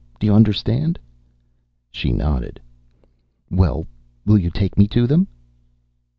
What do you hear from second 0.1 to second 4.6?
Do you understand?" She nodded. "Well, will you